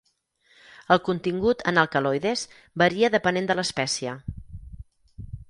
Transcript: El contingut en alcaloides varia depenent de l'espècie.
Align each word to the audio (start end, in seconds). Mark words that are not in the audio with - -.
El 0.95 1.01
contingut 1.09 1.61
en 1.71 1.79
alcaloides 1.81 2.47
varia 2.85 3.13
depenent 3.17 3.51
de 3.53 3.59
l'espècie. 3.61 4.17